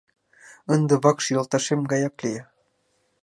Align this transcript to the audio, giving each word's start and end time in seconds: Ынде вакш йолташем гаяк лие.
Ынде 0.73 0.93
вакш 1.03 1.25
йолташем 1.33 1.81
гаяк 1.91 2.15
лие. 2.23 2.43